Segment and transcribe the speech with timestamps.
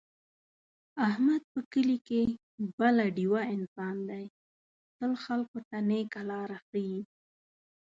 [1.09, 2.21] احمد په کلي کې
[2.79, 4.25] بله ډېوه انسان دی،
[4.97, 6.89] تل خلکو ته نېکه لاره ښي.